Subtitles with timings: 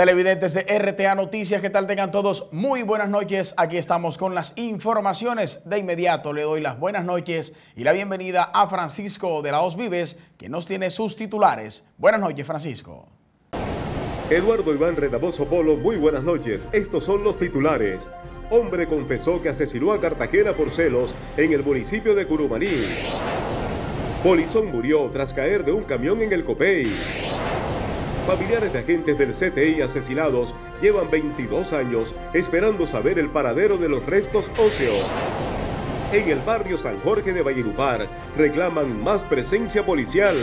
[0.00, 2.48] Televidentes de RTA Noticias, ¿qué tal tengan todos?
[2.52, 5.60] Muy buenas noches, aquí estamos con las informaciones.
[5.68, 9.76] De inmediato le doy las buenas noches y la bienvenida a Francisco de la Os
[9.76, 11.84] Vives, que nos tiene sus titulares.
[11.98, 13.08] Buenas noches, Francisco.
[14.30, 16.68] Eduardo Iván Redamoso Polo, muy buenas noches.
[16.70, 18.08] Estos son los titulares.
[18.48, 22.68] Hombre confesó que asesinó a Cartagena por celos en el municipio de Curumaní.
[24.22, 26.86] Polizón murió tras caer de un camión en el Copey.
[28.24, 34.06] Familiares de agentes del CTI asesinados llevan 22 años esperando saber el paradero de los
[34.06, 35.06] restos óseos.
[36.12, 40.36] En el barrio San Jorge de Valledupar reclaman más presencia policial.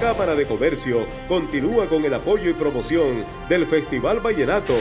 [0.00, 4.72] Cámara de Comercio continúa con el apoyo y promoción del Festival Vallenato.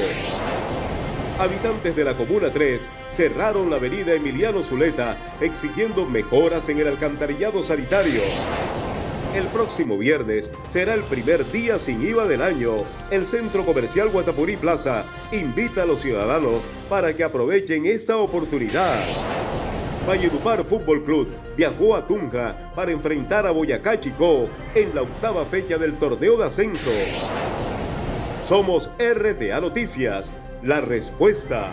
[1.37, 7.61] Habitantes de la Comuna 3 cerraron la avenida Emiliano Zuleta exigiendo mejoras en el alcantarillado
[7.63, 8.21] sanitario.
[9.35, 12.85] El próximo viernes será el primer día sin IVA del año.
[13.11, 18.97] El Centro Comercial Guatapurí Plaza invita a los ciudadanos para que aprovechen esta oportunidad.
[20.09, 25.77] Valledupar Fútbol Club viajó a Tunja para enfrentar a Boyacá Chicó en la octava fecha
[25.77, 26.89] del torneo de ascenso.
[28.47, 31.69] Somos RTA Noticias, la respuesta.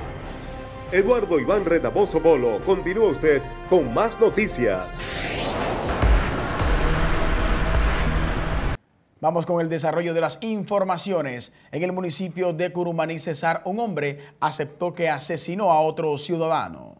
[0.92, 5.00] Eduardo Iván Retaposo Polo, continúa usted con más noticias.
[9.18, 11.54] Vamos con el desarrollo de las informaciones.
[11.72, 16.95] En el municipio de Curumaní, Cesar, un hombre aceptó que asesinó a otro ciudadano.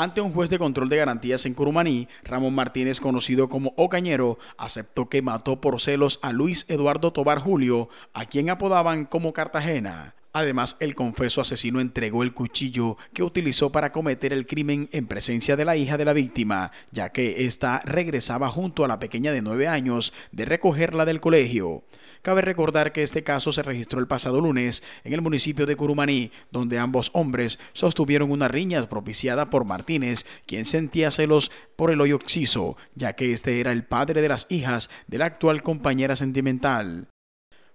[0.00, 5.04] Ante un juez de control de garantías en Curumaní, Ramón Martínez, conocido como Ocañero, aceptó
[5.04, 10.14] que mató por celos a Luis Eduardo Tobar Julio, a quien apodaban como Cartagena.
[10.32, 15.56] Además, el confeso asesino entregó el cuchillo que utilizó para cometer el crimen en presencia
[15.56, 19.42] de la hija de la víctima, ya que ésta regresaba junto a la pequeña de
[19.42, 21.82] nueve años de recogerla del colegio.
[22.22, 26.30] Cabe recordar que este caso se registró el pasado lunes en el municipio de Curumaní,
[26.52, 32.16] donde ambos hombres sostuvieron una riña propiciada por Martínez, quien sentía celos por el hoyo
[32.16, 37.08] oxiso, ya que este era el padre de las hijas de la actual compañera sentimental.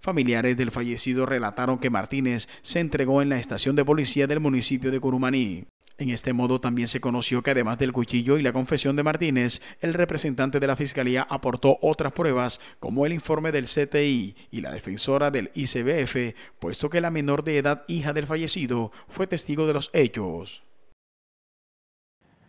[0.06, 4.92] Familiares del fallecido relataron que Martínez se entregó en la estación de policía del municipio
[4.92, 5.66] de Curumaní.
[5.98, 9.64] En este modo también se conoció que además del cuchillo y la confesión de Martínez,
[9.82, 14.70] el representante de la Fiscalía aportó otras pruebas como el informe del CTI y la
[14.70, 19.74] defensora del ICBF, puesto que la menor de edad hija del fallecido fue testigo de
[19.74, 20.62] los hechos.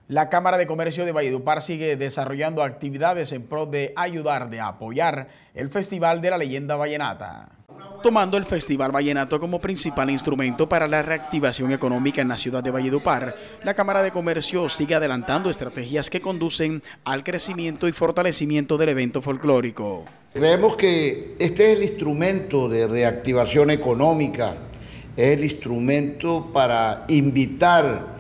[0.09, 5.27] La Cámara de Comercio de Valledupar sigue desarrollando actividades en pro de ayudar, de apoyar
[5.53, 7.49] el Festival de la Leyenda Vallenata.
[8.05, 12.71] Tomando el Festival Vallenato como principal instrumento para la reactivación económica en la ciudad de
[12.71, 13.35] Valledupar,
[13.65, 19.21] la Cámara de Comercio sigue adelantando estrategias que conducen al crecimiento y fortalecimiento del evento
[19.21, 20.05] folclórico.
[20.33, 24.55] Creemos que este es el instrumento de reactivación económica,
[25.17, 28.16] es el instrumento para invitar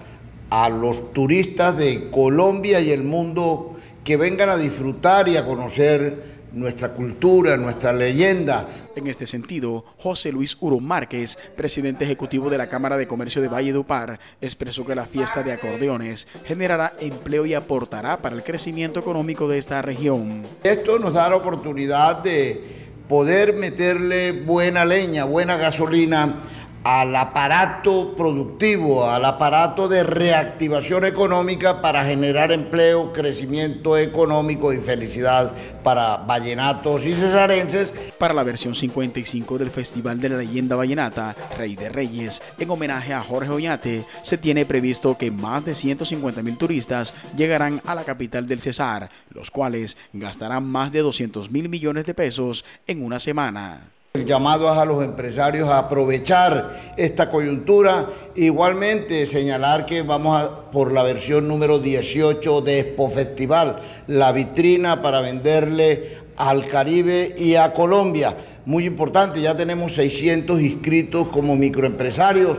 [0.51, 6.37] a los turistas de Colombia y el mundo que vengan a disfrutar y a conocer
[6.53, 8.67] nuestra cultura, nuestra leyenda.
[8.95, 13.49] En este sentido, José Luis Uro Márquez, presidente ejecutivo de la Cámara de Comercio de
[13.49, 19.01] Valle Par, expresó que la fiesta de acordeones generará empleo y aportará para el crecimiento
[19.01, 20.45] económico de esta región.
[20.62, 26.43] Esto nos da la oportunidad de poder meterle buena leña, buena gasolina
[26.87, 35.53] al aparato productivo, al aparato de reactivación económica para generar empleo, crecimiento económico y felicidad
[35.83, 38.15] para vallenatos y cesarenses.
[38.21, 43.13] Para la versión 55 del Festival de la Leyenda Vallenata, Rey de Reyes, en homenaje
[43.13, 48.05] a Jorge Oñate, se tiene previsto que más de 150 mil turistas llegarán a la
[48.05, 53.19] capital del Cesar, los cuales gastarán más de 200 mil millones de pesos en una
[53.19, 53.96] semana.
[54.16, 58.08] El llamado a los empresarios a aprovechar esta coyuntura.
[58.35, 65.02] Igualmente señalar que vamos a, por la versión número 18 de Expo Festival, la vitrina
[65.02, 68.35] para venderle al Caribe y a Colombia.
[68.64, 72.58] Muy importante, ya tenemos 600 inscritos como microempresarios.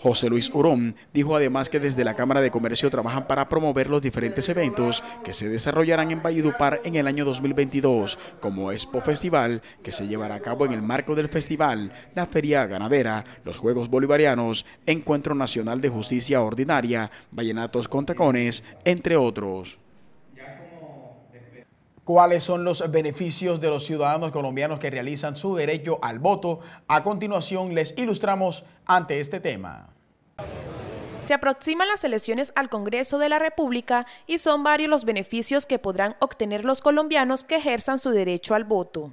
[0.00, 4.00] José Luis Urón dijo además que desde la Cámara de Comercio trabajan para promover los
[4.00, 9.92] diferentes eventos que se desarrollarán en Valledupar en el año 2022, como Expo Festival, que
[9.92, 14.66] se llevará a cabo en el marco del festival, la Feria Ganadera, los Juegos Bolivarianos,
[14.86, 19.78] Encuentro Nacional de Justicia Ordinaria, Vallenatos con Tacones, entre otros.
[22.08, 26.60] ¿Cuáles son los beneficios de los ciudadanos colombianos que realizan su derecho al voto?
[26.86, 29.90] A continuación les ilustramos ante este tema.
[31.20, 35.78] Se aproximan las elecciones al Congreso de la República y son varios los beneficios que
[35.78, 39.12] podrán obtener los colombianos que ejerzan su derecho al voto.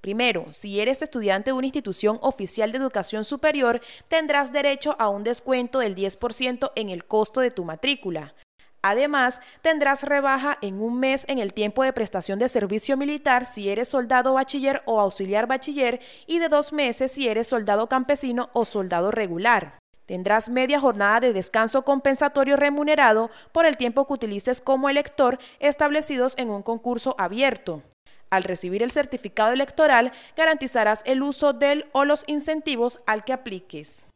[0.00, 5.24] Primero, si eres estudiante de una institución oficial de educación superior, tendrás derecho a un
[5.24, 8.34] descuento del 10% en el costo de tu matrícula.
[8.82, 13.68] Además, tendrás rebaja en un mes en el tiempo de prestación de servicio militar si
[13.68, 18.64] eres soldado bachiller o auxiliar bachiller y de dos meses si eres soldado campesino o
[18.64, 19.78] soldado regular.
[20.06, 26.34] Tendrás media jornada de descanso compensatorio remunerado por el tiempo que utilices como elector establecidos
[26.36, 27.82] en un concurso abierto.
[28.30, 34.08] Al recibir el certificado electoral, garantizarás el uso del o los incentivos al que apliques.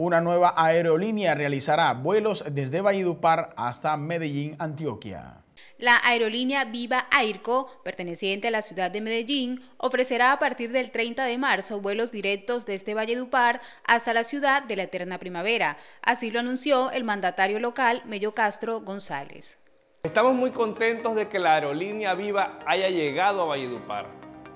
[0.00, 5.42] Una nueva aerolínea realizará vuelos desde Valledupar hasta Medellín, Antioquia.
[5.76, 11.24] La aerolínea Viva Airco, perteneciente a la ciudad de Medellín, ofrecerá a partir del 30
[11.24, 15.78] de marzo vuelos directos desde Valledupar hasta la ciudad de la Eterna Primavera.
[16.00, 19.58] Así lo anunció el mandatario local, Mello Castro González.
[20.04, 24.06] Estamos muy contentos de que la aerolínea Viva haya llegado a Valledupar,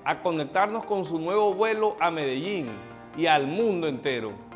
[0.05, 2.69] a conectarnos con su nuevo vuelo a Medellín
[3.17, 4.52] y al mundo entero.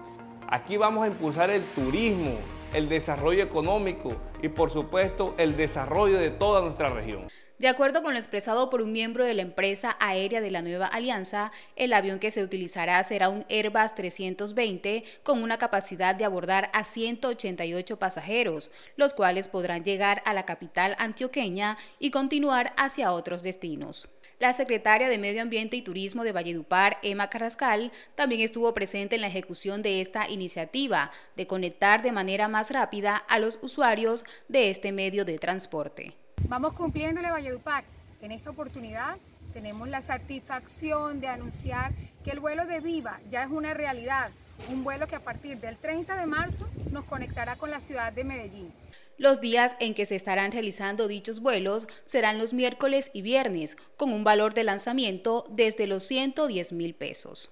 [0.49, 2.37] Aquí vamos a impulsar el turismo,
[2.73, 7.27] el desarrollo económico y por supuesto el desarrollo de toda nuestra región.
[7.59, 10.85] De acuerdo con lo expresado por un miembro de la empresa aérea de la nueva
[10.85, 16.69] alianza, el avión que se utilizará será un Airbus 320 con una capacidad de abordar
[16.71, 23.43] a 188 pasajeros, los cuales podrán llegar a la capital antioqueña y continuar hacia otros
[23.43, 24.16] destinos.
[24.39, 29.21] La secretaria de Medio Ambiente y Turismo de Valledupar, Emma Carrascal, también estuvo presente en
[29.21, 34.69] la ejecución de esta iniciativa de conectar de manera más rápida a los usuarios de
[34.69, 36.13] este medio de transporte.
[36.43, 37.83] Vamos cumpliéndole Valledupar.
[38.21, 39.17] En esta oportunidad
[39.53, 41.93] tenemos la satisfacción de anunciar
[42.23, 44.29] que el vuelo de Viva ya es una realidad,
[44.69, 48.23] un vuelo que a partir del 30 de marzo nos conectará con la ciudad de
[48.23, 48.71] Medellín.
[49.17, 54.13] Los días en que se estarán realizando dichos vuelos serán los miércoles y viernes, con
[54.13, 57.51] un valor de lanzamiento desde los 110 mil pesos.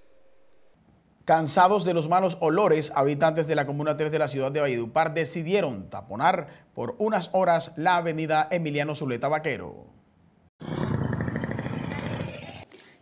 [1.25, 5.15] Cansados de los malos olores, habitantes de la Comuna 3 de la ciudad de Valledupar
[5.15, 9.87] decidieron taponar por unas horas la avenida Emiliano Zuleta Vaquero.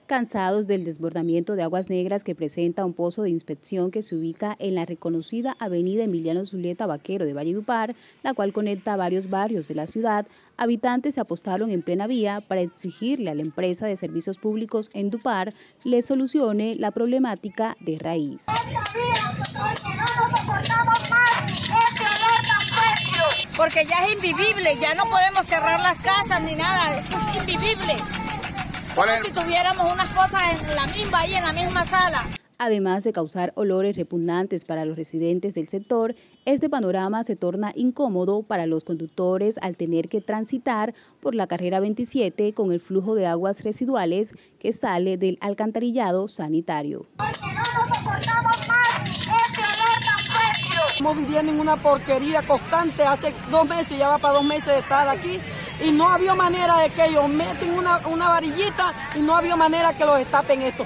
[0.06, 4.56] Cansados del desbordamiento de aguas negras que presenta un pozo de inspección que se ubica
[4.60, 9.76] en la reconocida avenida Emiliano Zuleta Vaquero de Valledupar, la cual conecta varios barrios de
[9.76, 10.26] la ciudad,
[10.58, 15.10] habitantes se apostaron en plena vía para exigirle a la empresa de servicios públicos en
[15.10, 15.54] Dupar
[15.84, 18.46] le solucione la problemática de raíz.
[23.56, 27.06] Porque ya es invivible, ya no podemos cerrar las casas ni nada, es
[27.40, 27.96] invivible.
[28.95, 32.22] Como si tuviéramos unas cosas en la misma, ahí en la misma sala.
[32.60, 36.13] Además de causar olores repugnantes para los residentes del sector,
[36.45, 41.80] este panorama se torna incómodo para los conductores al tener que transitar por la carrera
[41.80, 47.07] 27 con el flujo de aguas residuales que sale del alcantarillado sanitario.
[50.92, 54.80] Estamos viviendo en una porquería constante, hace dos meses, ya va para dos meses de
[54.80, 55.39] estar aquí
[55.81, 59.94] y no había manera de que ellos meten una, una varillita y no había manera
[59.94, 60.86] que los estapen esto.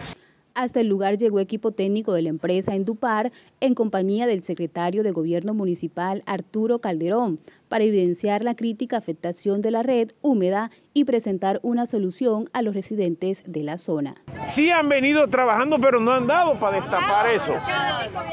[0.57, 5.11] Hasta el lugar llegó equipo técnico de la empresa Endupar en compañía del secretario de
[5.11, 7.39] Gobierno Municipal Arturo Calderón
[7.69, 12.73] para evidenciar la crítica afectación de la red húmeda y presentar una solución a los
[12.73, 14.15] residentes de la zona.
[14.43, 17.53] Sí han venido trabajando, pero no han dado para destapar eso.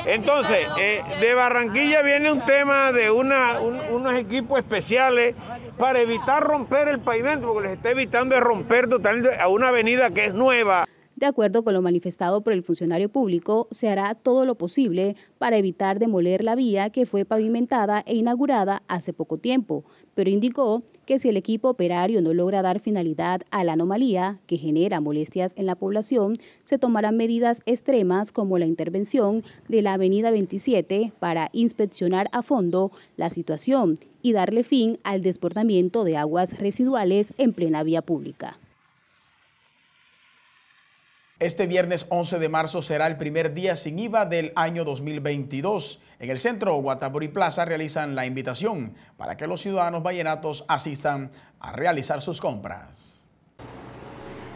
[0.06, 5.34] Entonces, eh, de Barranquilla viene un tema de una, unos equipos especiales
[5.78, 10.26] para evitar romper el pavimento, porque les está evitando romper totalmente a una avenida que
[10.26, 10.86] es nueva.
[11.16, 15.56] De acuerdo con lo manifestado por el funcionario público, se hará todo lo posible para
[15.56, 21.20] evitar demoler la vía que fue pavimentada e inaugurada hace poco tiempo, pero indicó que
[21.20, 25.66] si el equipo operario no logra dar finalidad a la anomalía que genera molestias en
[25.66, 32.28] la población, se tomarán medidas extremas como la intervención de la Avenida 27 para inspeccionar
[32.32, 38.02] a fondo la situación y darle fin al desbordamiento de aguas residuales en plena vía
[38.02, 38.56] pública.
[41.40, 45.98] Este viernes 11 de marzo será el primer día sin IVA del año 2022.
[46.20, 51.72] En el centro Guatapurí Plaza realizan la invitación para que los ciudadanos vallenatos asistan a
[51.72, 53.24] realizar sus compras.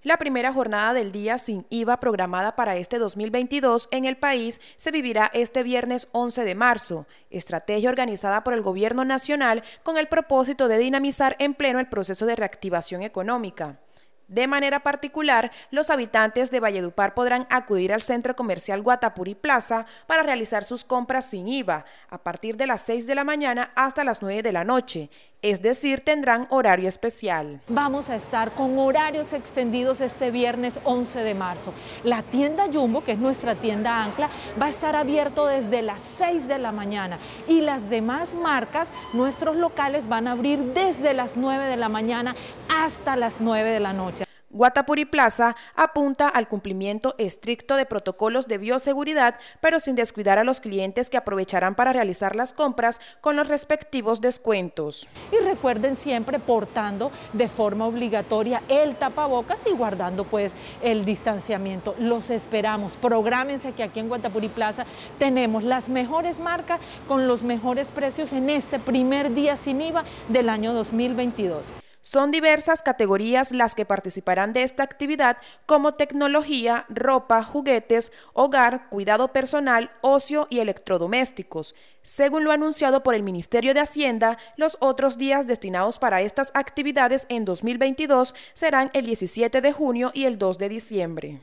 [0.04, 4.92] La primera jornada del día sin IVA programada para este 2022 en el país se
[4.92, 10.68] vivirá este viernes 11 de marzo, estrategia organizada por el Gobierno Nacional con el propósito
[10.68, 13.80] de dinamizar en pleno el proceso de reactivación económica.
[14.28, 20.23] De manera particular, los habitantes de Valledupar podrán acudir al centro comercial Guatapuri Plaza para
[20.23, 24.20] realizar sus compras sin IVA a partir de las 6 de la mañana hasta las
[24.20, 25.08] 9 de la noche,
[25.42, 27.61] es decir, tendrán horario especial.
[27.68, 31.73] Vamos a estar con horarios extendidos este viernes 11 de marzo.
[32.04, 34.28] La tienda Jumbo, que es nuestra tienda ancla,
[34.61, 39.57] va a estar abierto desde las 6 de la mañana y las demás marcas, nuestros
[39.57, 42.35] locales van a abrir desde las 9 de la mañana
[42.68, 44.27] hasta las 9 de la noche.
[44.50, 50.61] Guatapuri Plaza apunta al cumplimiento estricto de protocolos de bioseguridad, pero sin descuidar a los
[50.61, 55.07] clientes que aprovecharán para realizar las compras con los respectivos descuentos.
[55.33, 61.95] Y recuerden siempre portando de forma obligatoria el tapabocas y guardando pues el distanciamiento.
[61.99, 64.87] Los esperamos, prográmense que aquí en Guatapuri Plaza
[65.19, 70.49] tenemos las mejores marcas con los mejores precios en este primer día sin IVA del
[70.49, 71.67] año 2022.
[72.11, 75.37] Son diversas categorías las que participarán de esta actividad
[75.67, 81.75] como tecnología, ropa, juguetes, hogar, cuidado personal, ocio y electrodomésticos.
[82.00, 87.27] Según lo anunciado por el Ministerio de Hacienda, los otros días destinados para estas actividades
[87.29, 91.43] en 2022 serán el 17 de junio y el 2 de diciembre.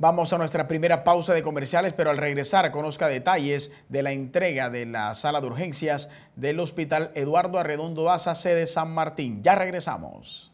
[0.00, 4.70] Vamos a nuestra primera pausa de comerciales, pero al regresar conozca detalles de la entrega
[4.70, 9.42] de la sala de urgencias del Hospital Eduardo Arredondo Daza, sede San Martín.
[9.42, 10.52] Ya regresamos.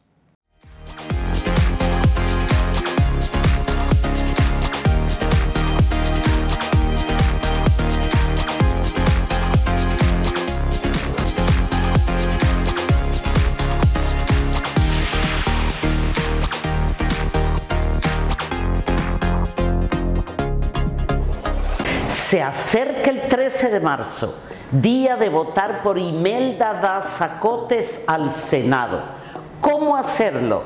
[22.35, 24.35] Se acerca el 13 de marzo,
[24.73, 29.03] día de votar por Imelda Dazacotes al Senado.
[29.61, 30.65] ¿Cómo hacerlo?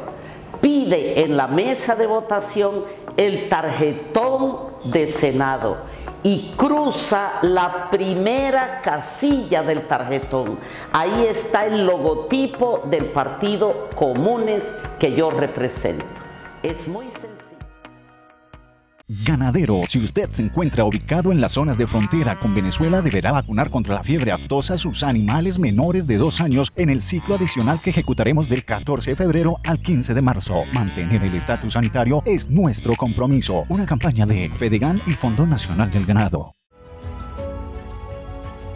[0.62, 2.84] Pide en la mesa de votación
[3.18, 5.76] el tarjetón de Senado
[6.22, 10.58] y cruza la primera casilla del tarjetón.
[10.90, 14.62] Ahí está el logotipo del partido Comunes
[14.98, 16.06] que yo represento.
[16.62, 17.37] Es muy sencillo.
[19.10, 23.70] Ganadero, si usted se encuentra ubicado en las zonas de frontera con Venezuela, deberá vacunar
[23.70, 27.80] contra la fiebre aftosa a sus animales menores de dos años en el ciclo adicional
[27.80, 30.58] que ejecutaremos del 14 de febrero al 15 de marzo.
[30.74, 33.64] Mantener el estatus sanitario es nuestro compromiso.
[33.70, 36.52] Una campaña de Fedegan y Fondo Nacional del Ganado.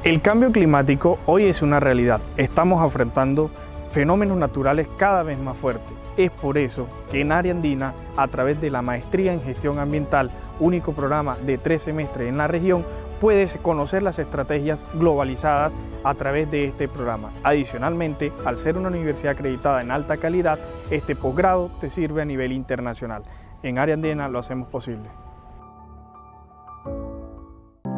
[0.02, 2.22] El cambio climático hoy es una realidad.
[2.38, 3.50] Estamos enfrentando
[3.90, 8.60] fenómenos naturales cada vez más fuertes es por eso que en Área Andina, a través
[8.60, 12.84] de la Maestría en Gestión Ambiental, único programa de tres semestres en la región,
[13.20, 17.30] puedes conocer las estrategias globalizadas a través de este programa.
[17.44, 20.58] Adicionalmente, al ser una universidad acreditada en alta calidad,
[20.90, 23.22] este posgrado te sirve a nivel internacional.
[23.62, 25.08] En Área Andina lo hacemos posible.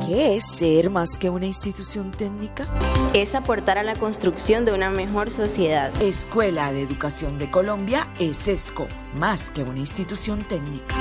[0.00, 2.66] ¿Qué es ser más que una institución técnica?
[3.14, 5.90] Es aportar a la construcción de una mejor sociedad.
[6.02, 10.94] Escuela de Educación de Colombia es ESCO, más que una institución técnica.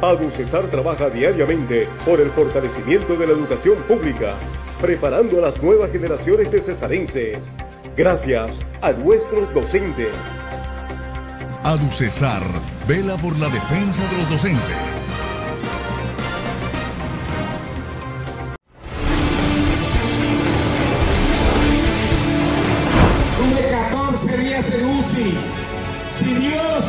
[0.00, 4.34] ADUCESAR trabaja diariamente por el fortalecimiento de la educación pública,
[4.80, 7.52] preparando a las nuevas generaciones de cesarenses.
[7.96, 10.14] Gracias a nuestros docentes.
[11.64, 12.42] ADUCESAR
[12.86, 14.60] vela por la defensa de los docentes.
[23.38, 25.38] Tuve 14 días en UCI.
[26.18, 26.84] Si Dios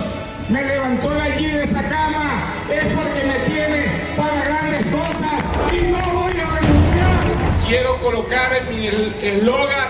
[0.49, 3.85] me levantó de allí de esa cama, es porque me tiene
[4.17, 7.65] para grandes cosas y no voy a renunciar.
[7.65, 9.87] Quiero colocar en mi eslogan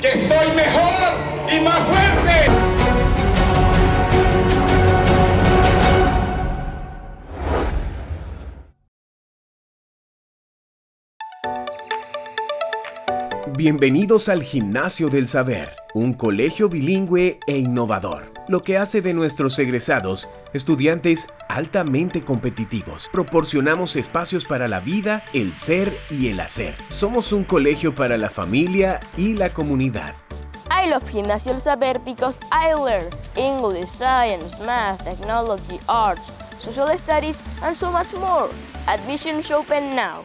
[0.00, 2.71] que estoy mejor y más fuerte.
[13.64, 19.56] Bienvenidos al Gimnasio del Saber, un colegio bilingüe e innovador, lo que hace de nuestros
[19.60, 23.08] egresados estudiantes altamente competitivos.
[23.12, 26.74] Proporcionamos espacios para la vida, el ser y el hacer.
[26.88, 30.12] Somos un colegio para la familia y la comunidad.
[30.68, 36.22] I love Gimnasio del Saber because I learn English, Science, Math, Technology, Arts,
[36.60, 38.48] Social Studies, and so much more.
[38.88, 40.24] Admissions open now.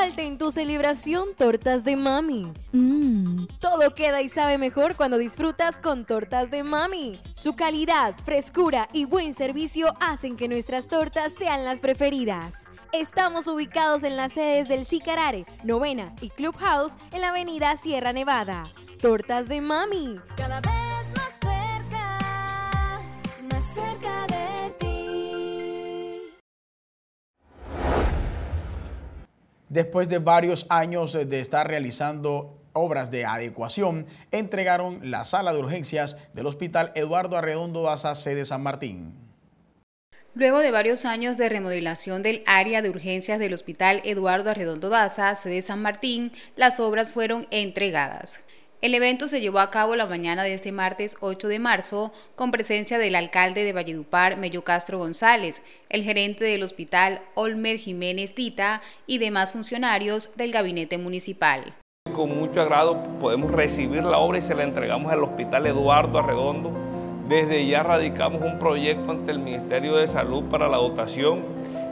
[0.06, 2.54] Falte en tu celebración tortas de mami.
[2.74, 7.20] Mmm, todo queda y sabe mejor cuando disfrutas con tortas de mami.
[7.34, 12.66] Su calidad, frescura y buen servicio hacen que nuestras tortas sean las preferidas.
[12.94, 18.72] Estamos ubicados en las sedes del Sicarare, Novena y Clubhouse en la avenida Sierra Nevada.
[19.02, 20.18] Tortas de mami.
[20.38, 20.95] Cada vez
[29.76, 36.16] Después de varios años de estar realizando obras de adecuación, entregaron la sala de urgencias
[36.32, 39.14] del Hospital Eduardo Arredondo Daza, sede San Martín.
[40.34, 45.36] Luego de varios años de remodelación del área de urgencias del Hospital Eduardo Arredondo Daza,
[45.36, 48.45] sede San Martín, las obras fueron entregadas.
[48.86, 52.52] El evento se llevó a cabo la mañana de este martes 8 de marzo con
[52.52, 58.84] presencia del alcalde de Valledupar, Mello Castro González, el gerente del hospital Olmer Jiménez Dita
[59.08, 61.74] y demás funcionarios del gabinete municipal.
[62.14, 66.72] Con mucho agrado podemos recibir la obra y se la entregamos al Hospital Eduardo Arredondo.
[67.28, 71.44] Desde ya radicamos un proyecto ante el Ministerio de Salud para la dotación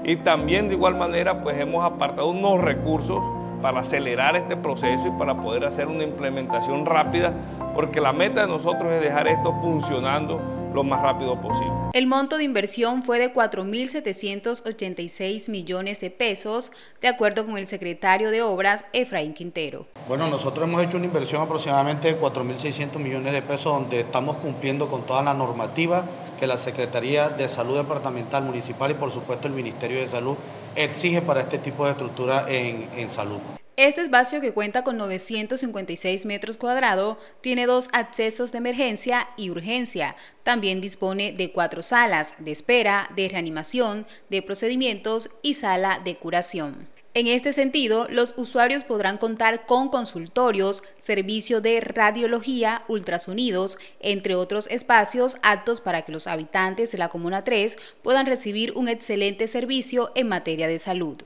[0.04, 3.20] y también de igual manera pues hemos apartado unos recursos
[3.64, 7.34] para acelerar este proceso y para poder hacer una implementación rápida,
[7.74, 10.42] porque la meta de nosotros es dejar esto funcionando
[10.74, 11.72] lo más rápido posible.
[11.94, 18.32] El monto de inversión fue de 4.786 millones de pesos, de acuerdo con el secretario
[18.32, 19.86] de Obras, Efraín Quintero.
[20.10, 24.90] Bueno, nosotros hemos hecho una inversión aproximadamente de 4.600 millones de pesos, donde estamos cumpliendo
[24.90, 26.04] con toda la normativa
[26.38, 30.36] que la Secretaría de Salud Departamental Municipal y por supuesto el Ministerio de Salud
[30.76, 33.40] exige para este tipo de estructura en, en salud.
[33.76, 40.16] Este espacio, que cuenta con 956 metros cuadrados, tiene dos accesos de emergencia y urgencia.
[40.44, 46.93] También dispone de cuatro salas de espera, de reanimación, de procedimientos y sala de curación.
[47.16, 54.66] En este sentido, los usuarios podrán contar con consultorios, servicio de radiología, ultrasonidos, entre otros
[54.66, 60.12] espacios aptos para que los habitantes de la Comuna 3 puedan recibir un excelente servicio
[60.16, 61.18] en materia de salud.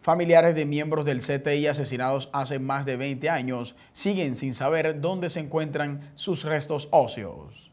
[0.00, 5.28] Familiares de miembros del CTI asesinados hace más de 20 años siguen sin saber dónde
[5.28, 7.67] se encuentran sus restos óseos.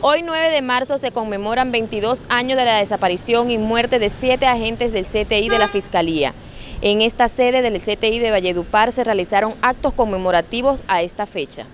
[0.00, 4.46] Hoy 9 de marzo se conmemoran 22 años de la desaparición y muerte de siete
[4.46, 6.34] agentes del CTI de la Fiscalía.
[6.82, 11.66] En esta sede del CTI de Valledupar se realizaron actos conmemorativos a esta fecha.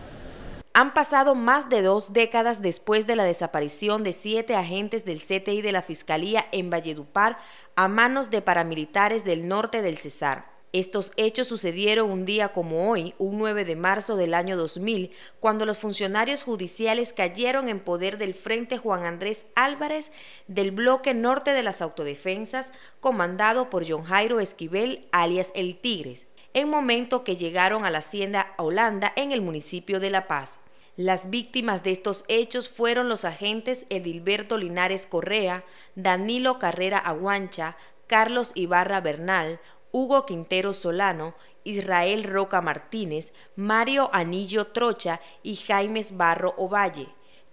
[0.72, 5.60] Han pasado más de dos décadas después de la desaparición de siete agentes del CTI
[5.60, 7.36] de la Fiscalía en Valledupar
[7.76, 10.53] a manos de paramilitares del norte del Cesar.
[10.74, 15.66] Estos hechos sucedieron un día como hoy, un 9 de marzo del año 2000, cuando
[15.66, 20.10] los funcionarios judiciales cayeron en poder del Frente Juan Andrés Álvarez
[20.48, 26.68] del bloque norte de las autodefensas, comandado por John Jairo Esquivel, alias El Tigres, en
[26.70, 30.58] momento que llegaron a la hacienda Holanda en el municipio de La Paz.
[30.96, 38.52] Las víctimas de estos hechos fueron los agentes Edilberto Linares Correa, Danilo Carrera Aguancha, Carlos
[38.54, 39.60] Ibarra Bernal,
[39.94, 47.06] Hugo Quintero Solano, Israel Roca Martínez, Mario Anillo Trocha y Jaimes Barro Ovalle.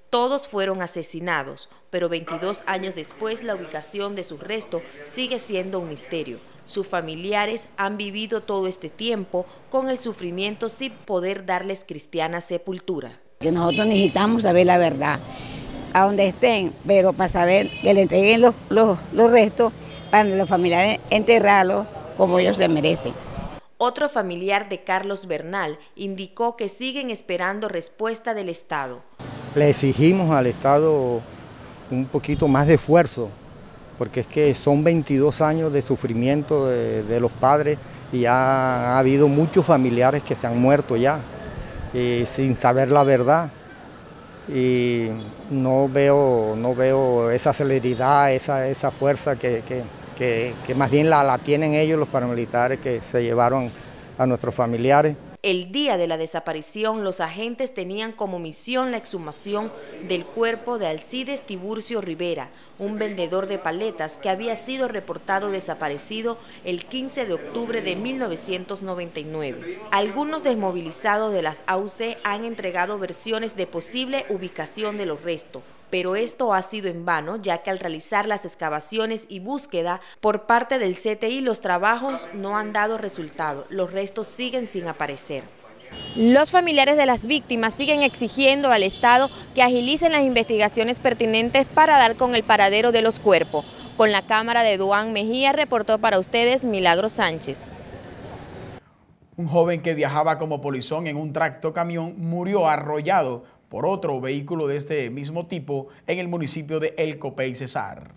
[0.10, 5.90] Todos fueron asesinados, pero 22 años después la ubicación de sus restos sigue siendo un
[5.90, 6.40] misterio.
[6.66, 13.22] Sus familiares han vivido todo este tiempo con el sufrimiento sin poder darles cristiana sepultura
[13.40, 15.20] que nosotros necesitamos saber la verdad,
[15.94, 19.74] a donde estén, pero para saber que le entreguen los, los, los restos
[20.12, 21.88] para los familiares enterrarlos
[22.22, 23.16] como ellos se merecen.
[23.80, 29.02] Otro familiar de Carlos Bernal indicó que siguen esperando respuesta del Estado.
[29.56, 31.20] Le exigimos al Estado
[31.90, 33.30] un poquito más de esfuerzo,
[33.98, 37.80] porque es que son 22 años de sufrimiento de, de los padres
[38.12, 41.22] y ya ha habido muchos familiares que se han muerto ya,
[41.96, 43.50] eh, sin saber la verdad.
[44.48, 45.08] Y
[45.50, 49.82] no veo, no veo esa celeridad, esa, esa fuerza que, que,
[50.22, 53.72] que, más bien la, la tienen ellos, los paramilitares que se llevaron
[54.20, 55.16] a nuestros familiares.
[55.42, 59.72] El día de la desaparición, los agentes tenían como misión la exhumación
[60.08, 66.38] del cuerpo de Alcides Tiburcio Rivera, un vendedor de paletas que había sido reportado desaparecido
[66.64, 69.80] el 15 de octubre de 1999.
[69.90, 76.16] Algunos desmovilizados de las AUC han entregado versiones de posible ubicación de los restos, pero
[76.16, 80.80] esto ha sido en vano ya que al realizar las excavaciones y búsqueda por parte
[80.80, 85.44] del CTI los trabajos no han dado resultado, los restos siguen sin aparecer.
[86.16, 91.98] Los familiares de las víctimas siguen exigiendo al Estado que agilicen las investigaciones pertinentes para
[91.98, 93.66] dar con el paradero de los cuerpos.
[93.98, 97.72] Con la cámara de Duan Mejía reportó para ustedes Milagro Sánchez.
[99.38, 104.68] Un joven que viajaba como polizón en un tracto camión murió arrollado por otro vehículo
[104.68, 108.12] de este mismo tipo en el municipio de El Copey Cesar.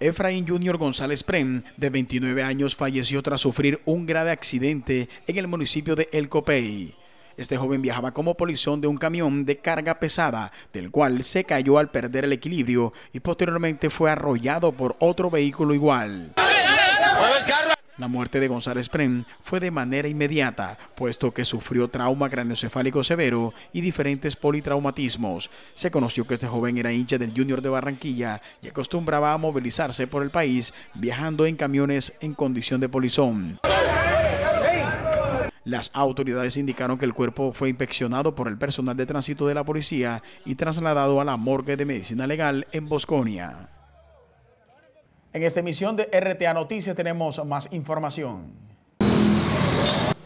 [0.00, 5.46] Efraín Junior González Prem, de 29 años, falleció tras sufrir un grave accidente en el
[5.46, 6.96] municipio de El Copey.
[7.36, 11.78] Este joven viajaba como polizón de un camión de carga pesada, del cual se cayó
[11.78, 16.34] al perder el equilibrio y posteriormente fue arrollado por otro vehículo igual.
[17.98, 23.54] La muerte de González Prem fue de manera inmediata, puesto que sufrió trauma craneoencefálico severo
[23.72, 25.50] y diferentes politraumatismos.
[25.74, 30.06] Se conoció que este joven era hincha del Junior de Barranquilla y acostumbraba a movilizarse
[30.06, 33.60] por el país viajando en camiones en condición de polizón.
[35.64, 39.64] Las autoridades indicaron que el cuerpo fue inspeccionado por el personal de tránsito de la
[39.64, 43.70] policía y trasladado a la morgue de medicina legal en Bosconia.
[45.36, 48.54] En esta emisión de RTA Noticias tenemos más información.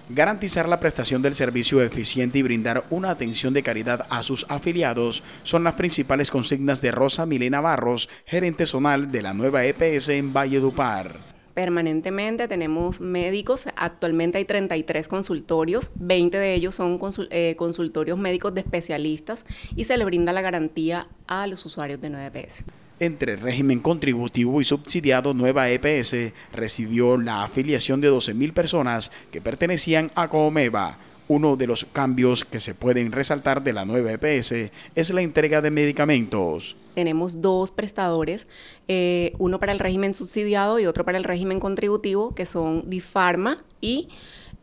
[0.08, 5.24] Garantizar la prestación del servicio eficiente y brindar una atención de calidad a sus afiliados
[5.42, 10.32] son las principales consignas de Rosa Milena Barros, gerente zonal de la nueva EPS en
[10.32, 11.10] Valledupar.
[11.54, 18.54] Permanentemente tenemos médicos, actualmente hay 33 consultorios, 20 de ellos son consul eh, consultorios médicos
[18.54, 19.44] de especialistas
[19.74, 22.62] y se le brinda la garantía a los usuarios de 9PS
[23.00, 30.12] entre régimen contributivo y subsidiado Nueva EPS recibió la afiliación de 12.000 personas que pertenecían
[30.14, 30.98] a Comeva.
[31.26, 35.60] Uno de los cambios que se pueden resaltar de la nueva EPS es la entrega
[35.60, 36.74] de medicamentos.
[36.96, 38.48] Tenemos dos prestadores,
[38.88, 43.62] eh, uno para el régimen subsidiado y otro para el régimen contributivo, que son Disfarma
[43.80, 44.08] y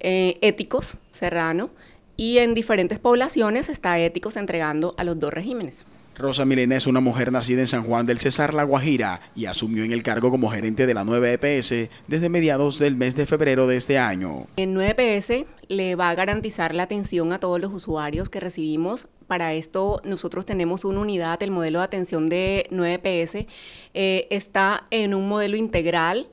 [0.02, 1.70] eh, Éticos Serrano.
[2.18, 5.86] Y en diferentes poblaciones está Éticos entregando a los dos regímenes.
[6.18, 9.84] Rosa Milena es una mujer nacida en San Juan del Cesar, La Guajira, y asumió
[9.84, 13.68] en el cargo como gerente de la nueva EPS desde mediados del mes de febrero
[13.68, 14.48] de este año.
[14.56, 19.08] En 9PS le va a garantizar la atención a todos los usuarios que recibimos.
[19.28, 23.46] Para esto nosotros tenemos una unidad, el modelo de atención de 9PS
[23.94, 26.30] eh, está en un modelo integral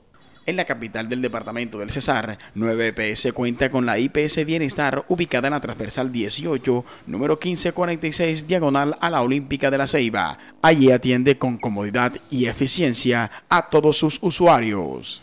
[0.47, 5.55] en la capital del departamento del Cesar, 9PS cuenta con la IPS Bienestar ubicada en
[5.55, 10.39] la transversal 18, número 1546, diagonal a la Olímpica de la Ceiba.
[10.63, 15.23] Allí atiende con comodidad y eficiencia a todos sus usuarios.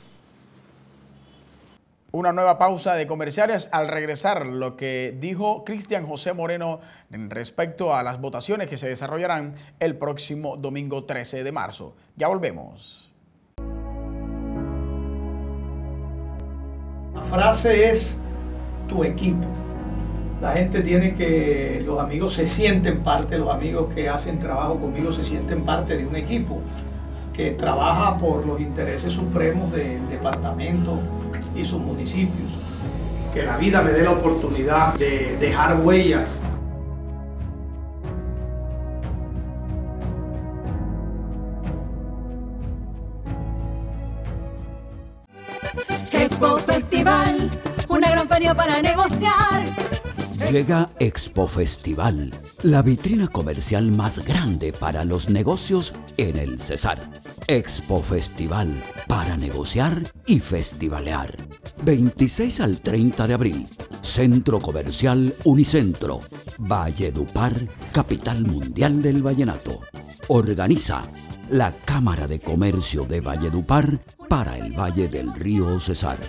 [2.14, 7.96] Una nueva pausa de comerciales al regresar lo que dijo Cristian José Moreno en respecto
[7.96, 11.96] a las votaciones que se desarrollarán el próximo domingo 13 de marzo.
[12.18, 13.11] Ya volvemos.
[17.32, 18.18] Frase es
[18.90, 19.46] tu equipo.
[20.42, 25.14] La gente tiene que, los amigos se sienten parte, los amigos que hacen trabajo conmigo
[25.14, 26.60] se sienten parte de un equipo
[27.34, 31.00] que trabaja por los intereses supremos del departamento
[31.56, 32.52] y sus municipios.
[33.34, 36.38] Que la vida me dé la oportunidad de dejar huellas
[48.50, 49.64] para negociar.
[50.52, 52.32] Llega Expo Festival,
[52.64, 57.10] la vitrina comercial más grande para los negocios en el Cesar.
[57.48, 58.74] Expo Festival,
[59.08, 61.38] para negociar y festivalear.
[61.84, 63.68] 26 al 30 de abril,
[64.02, 66.20] Centro Comercial Unicentro,
[66.58, 67.54] Valledupar,
[67.94, 69.82] capital mundial del vallenato.
[70.30, 71.04] Organiza
[71.50, 76.20] la Cámara de Comercio de Valledupar para el Valle del Río Cesar.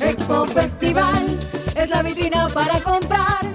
[0.00, 1.38] Expo Festival
[1.76, 3.46] es la vitrina para comprar.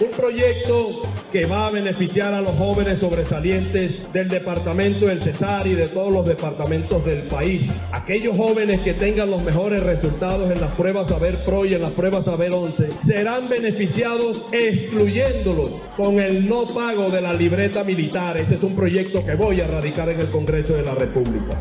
[0.00, 5.74] Un proyecto que va a beneficiar a los jóvenes sobresalientes del departamento del Cesar y
[5.74, 7.70] de todos los departamentos del país.
[7.92, 11.92] Aquellos jóvenes que tengan los mejores resultados en las pruebas Saber Pro y en las
[11.92, 18.38] pruebas Saber 11 serán beneficiados excluyéndolos con el no pago de la libreta militar.
[18.38, 21.56] Ese es un proyecto que voy a radicar en el Congreso de la República.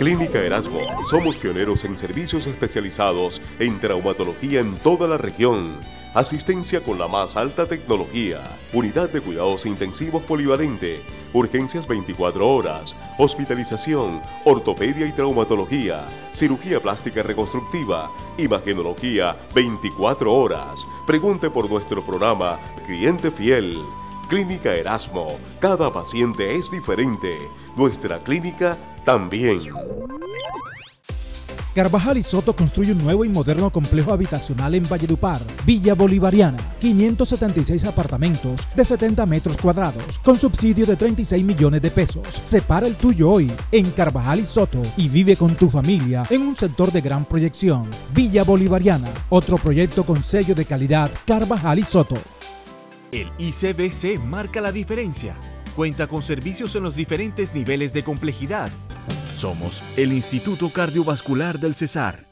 [0.00, 0.80] Clínica Erasmo.
[1.04, 5.74] Somos pioneros en servicios especializados en traumatología en toda la región.
[6.14, 8.40] Asistencia con la más alta tecnología.
[8.72, 11.02] Unidad de cuidados intensivos polivalente.
[11.34, 12.96] Urgencias 24 horas.
[13.18, 14.22] Hospitalización.
[14.46, 16.06] Ortopedia y traumatología.
[16.32, 18.10] Cirugía plástica reconstructiva.
[18.38, 20.86] Imagenología 24 horas.
[21.06, 23.76] Pregunte por nuestro programa Cliente Fiel.
[24.30, 25.38] Clínica Erasmo.
[25.58, 27.36] Cada paciente es diferente.
[27.76, 29.72] Nuestra clínica también.
[31.74, 37.84] Carvajal y Soto construye un nuevo y moderno complejo habitacional en Valledupar, Villa Bolivariana, 576
[37.84, 42.26] apartamentos de 70 metros cuadrados, con subsidio de 36 millones de pesos.
[42.42, 46.56] Separa el tuyo hoy en Carvajal y Soto y vive con tu familia en un
[46.56, 47.88] sector de gran proyección.
[48.12, 52.16] Villa Bolivariana, otro proyecto con sello de calidad Carvajal y Soto.
[53.12, 55.36] El ICBC marca la diferencia.
[55.76, 58.70] Cuenta con servicios en los diferentes niveles de complejidad.
[59.32, 62.26] Somos el Instituto Cardiovascular del Cesar.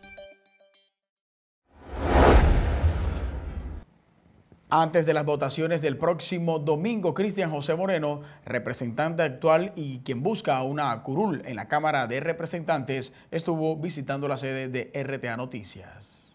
[4.71, 10.63] Antes de las votaciones del próximo domingo, Cristian José Moreno, representante actual y quien busca
[10.63, 16.28] una curul en la Cámara de Representantes, estuvo visitando la sede de RTA Noticias.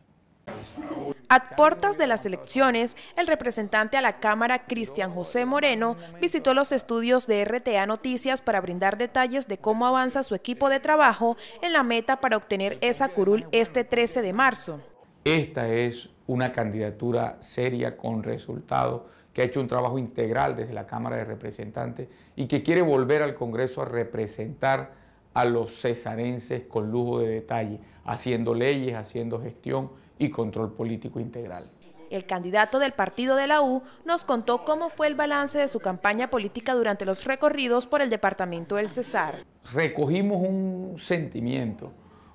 [1.29, 6.71] A puertas de las elecciones, el representante a la Cámara, Cristian José Moreno, visitó los
[6.71, 11.73] estudios de RTA Noticias para brindar detalles de cómo avanza su equipo de trabajo en
[11.73, 14.79] la meta para obtener esa curul este 13 de marzo.
[15.23, 19.03] Esta es una candidatura seria con resultados,
[19.33, 23.23] que ha hecho un trabajo integral desde la Cámara de Representantes y que quiere volver
[23.23, 24.91] al Congreso a representar
[25.33, 31.69] a los cesarenses con lujo de detalle, haciendo leyes, haciendo gestión y control político integral.
[32.09, 35.79] El candidato del partido de la U nos contó cómo fue el balance de su
[35.79, 39.43] campaña política durante los recorridos por el departamento del Cesar.
[39.73, 41.91] Recogimos un sentimiento,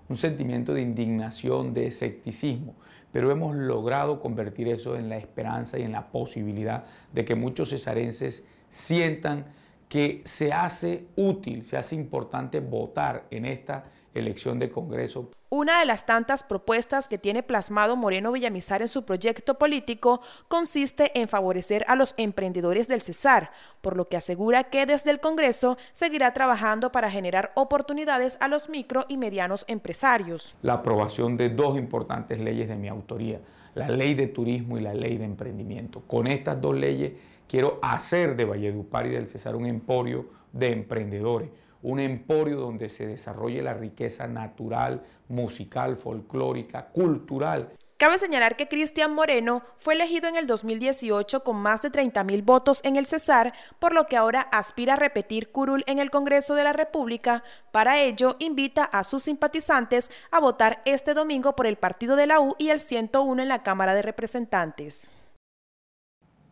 [0.09, 2.75] un sentimiento de indignación, de escepticismo,
[3.13, 7.71] pero hemos logrado convertir eso en la esperanza y en la posibilidad de que muchos
[7.71, 9.47] cesarenses sientan
[9.89, 15.31] que se hace útil, se hace importante votar en esta elección de Congreso.
[15.51, 21.19] Una de las tantas propuestas que tiene plasmado Moreno Villamizar en su proyecto político consiste
[21.19, 25.79] en favorecer a los emprendedores del Cesar, por lo que asegura que desde el Congreso
[25.93, 30.55] seguirá trabajando para generar oportunidades a los micro y medianos empresarios.
[30.61, 33.41] La aprobación de dos importantes leyes de mi autoría,
[33.75, 36.03] la ley de turismo y la ley de emprendimiento.
[36.07, 37.13] Con estas dos leyes
[37.49, 41.49] quiero hacer de Valledupar y del Cesar un emporio de emprendedores
[41.83, 47.73] un emporio donde se desarrolle la riqueza natural, musical, folclórica, cultural.
[47.99, 52.43] Cabe señalar que Cristian Moreno fue elegido en el 2018 con más de 30 mil
[52.43, 56.55] votos en el Cesar, por lo que ahora aspira a repetir curul en el Congreso
[56.55, 57.43] de la República.
[57.73, 62.39] Para ello, invita a sus simpatizantes a votar este domingo por el partido de la
[62.39, 65.13] U y el 101 en la Cámara de Representantes.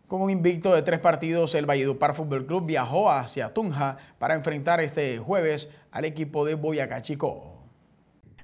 [0.07, 4.81] Con un invicto de tres partidos, el Valledupar Fútbol Club viajó hacia Tunja para enfrentar
[4.81, 7.57] este jueves al equipo de Boyacá Chico.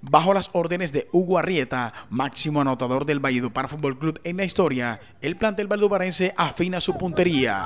[0.00, 4.98] Bajo las órdenes de Hugo Arrieta, máximo anotador del Valledupar Fútbol Club en la historia,
[5.20, 7.64] el plantel valduparense afina su puntería.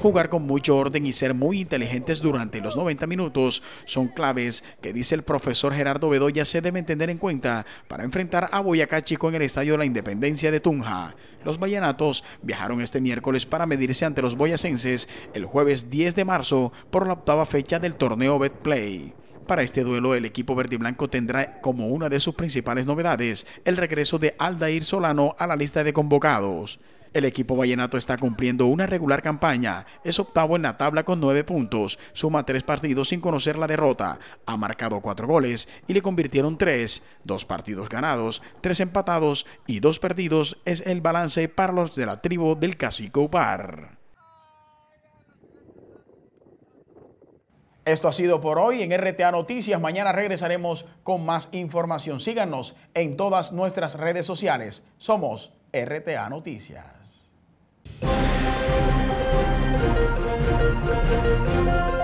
[0.00, 4.92] Jugar con mucho orden y ser muy inteligentes durante los 90 minutos son claves que
[4.92, 9.28] dice el profesor Gerardo Bedoya se deben tener en cuenta para enfrentar a Boyacá Chico
[9.28, 11.14] en el Estadio de la Independencia de Tunja.
[11.44, 16.72] Los Vallanatos viajaron este miércoles para medirse ante los boyacenses el jueves 10 de marzo
[16.90, 19.12] por la octava fecha del torneo Betplay.
[19.46, 23.46] Para este duelo, el equipo verde y blanco tendrá como una de sus principales novedades
[23.64, 26.80] el regreso de Aldair Solano a la lista de convocados.
[27.16, 31.44] El equipo vallenato está cumpliendo una regular campaña, es octavo en la tabla con nueve
[31.44, 36.58] puntos, suma tres partidos sin conocer la derrota, ha marcado cuatro goles y le convirtieron
[36.58, 42.04] tres, dos partidos ganados, tres empatados y dos perdidos es el balance para los de
[42.04, 43.96] la tribu del Cacique Upar.
[47.86, 49.80] Esto ha sido por hoy en RTA Noticias.
[49.80, 52.20] Mañana regresaremos con más información.
[52.20, 54.84] Síganos en todas nuestras redes sociales.
[54.98, 56.95] Somos RTA Noticias.
[58.02, 58.30] Thank
[61.90, 61.95] you.